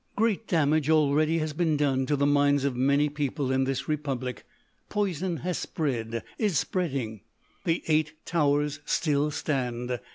"Great 0.15 0.47
damage 0.47 0.89
already 0.89 1.37
has 1.37 1.53
been 1.53 1.77
done 1.77 2.07
to 2.07 2.15
the 2.15 2.25
minds 2.25 2.65
of 2.65 2.75
many 2.75 3.07
people 3.07 3.51
in 3.51 3.65
this 3.65 3.87
Republic; 3.87 4.45
poison 4.89 5.37
has 5.37 5.59
spread; 5.59 6.23
is 6.39 6.57
spreading. 6.57 7.21
The 7.65 7.83
Eight 7.87 8.13
Towers 8.25 8.79
still 8.83 9.29
stand. 9.29 9.99